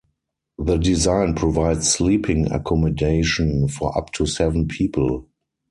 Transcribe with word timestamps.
The 0.57 0.77
design 0.77 1.35
provides 1.35 1.87
sleeping 1.87 2.51
accommodation 2.51 3.67
for 3.67 3.95
up 3.95 4.11
to 4.13 4.25
seven 4.25 4.67
people. 4.67 5.27